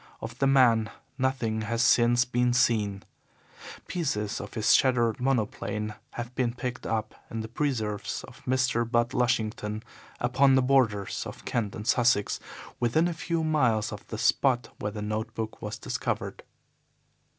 Of 0.19 0.39
the 0.39 0.47
man 0.47 0.89
nothing 1.19 1.61
has 1.61 1.83
since 1.83 2.25
been 2.25 2.53
seen. 2.53 3.03
Pieces 3.85 4.41
of 4.41 4.55
his 4.55 4.73
shattered 4.73 5.19
monoplane 5.19 5.93
have 6.13 6.33
been 6.33 6.55
picked 6.55 6.87
up 6.87 7.13
in 7.29 7.41
the 7.41 7.47
preserves 7.47 8.23
of 8.23 8.43
Mr. 8.45 8.83
Budd 8.89 9.13
Lushington 9.13 9.83
upon 10.19 10.55
the 10.55 10.63
borders 10.63 11.23
of 11.27 11.45
Kent 11.45 11.75
and 11.75 11.85
Sussex, 11.85 12.39
within 12.79 13.07
a 13.07 13.13
few 13.13 13.43
miles 13.43 13.91
of 13.91 14.07
the 14.07 14.17
spot 14.17 14.69
where 14.79 14.89
the 14.91 15.03
note 15.03 15.35
book 15.35 15.61
was 15.61 15.77
discovered. 15.77 16.41